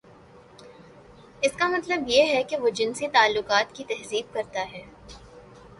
[1.41, 4.83] اس کا مطلب یہ ہے کہ وہ جنسی تعلقات کی تہذیب کرتا ہے۔